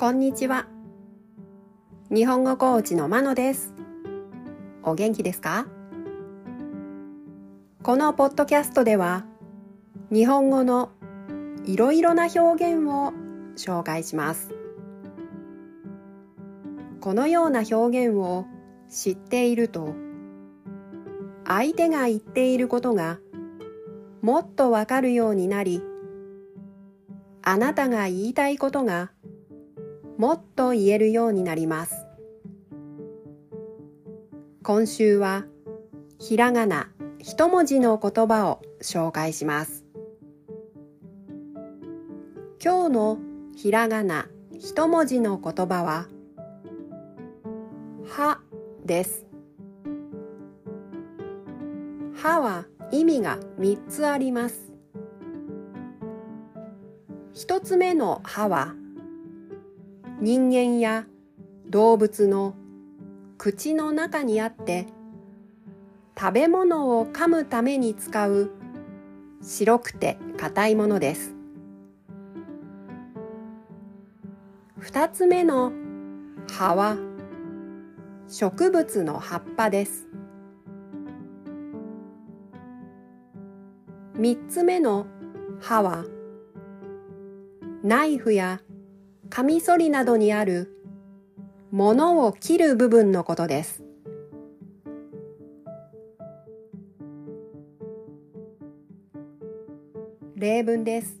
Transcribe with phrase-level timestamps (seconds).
[0.00, 0.68] こんにちは。
[2.08, 3.74] 日本語コーチのまのです。
[4.84, 5.66] お元気ですか？
[7.82, 9.26] このポッドキャストでは、
[10.12, 10.90] 日本語の
[11.64, 13.12] いろいろな表現を
[13.56, 14.54] 紹介します。
[17.00, 18.46] このような表現を
[18.88, 19.96] 知っていると、
[21.44, 23.18] 相手が言っていることが
[24.22, 25.82] もっとわかるようになり、
[27.42, 29.10] あなたが言いたいことが
[30.18, 32.04] もっと言えるようになります。
[34.64, 35.44] 今週は
[36.18, 39.84] ひらがな一文字の言葉を紹介します。
[42.60, 43.18] 今日の
[43.54, 44.26] ひらがな
[44.58, 46.08] 一文字の言葉は
[48.08, 48.40] は
[48.84, 49.24] です。
[52.20, 54.72] はは意味が3つあります。
[57.32, 58.74] 一つ目の歯は
[60.20, 61.06] 人間や
[61.68, 62.54] 動物の
[63.36, 64.86] 口の中にあって
[66.18, 68.50] 食べ物を噛むために使う
[69.40, 71.36] 白くて硬いものです。
[74.78, 75.70] 二つ目の
[76.50, 76.96] 葉は
[78.26, 80.08] 植物の葉っぱです。
[84.16, 85.06] 三つ目の
[85.60, 86.04] 歯は
[87.84, 88.60] ナイフや
[89.30, 90.74] カミソリなどにある
[91.70, 93.82] 物を切る部分のことです。
[100.34, 101.20] 例文です。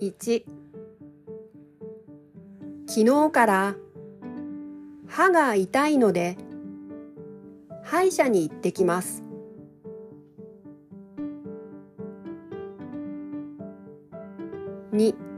[0.00, 0.44] 1
[2.86, 3.76] 昨日から
[5.06, 6.36] 歯が痛いので
[7.82, 9.22] 歯医者に行ってきます。
[14.92, 15.31] 2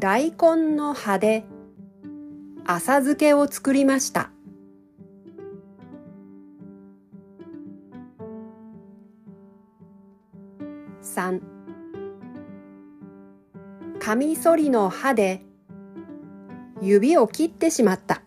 [0.00, 1.44] 大根の葉で
[2.64, 4.30] 浅漬けを作りました。
[11.02, 11.42] 3
[13.98, 15.42] カミソリの刃で
[16.80, 18.22] 指を切ってしまった。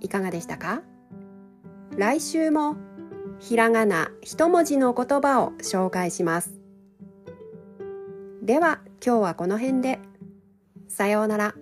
[0.00, 0.80] いかがでしたか？
[1.98, 2.76] 来週も
[3.38, 6.60] ひらがな一文字の言葉を紹介します。
[8.42, 9.98] では今日はこの辺で。
[10.88, 11.54] さようなら。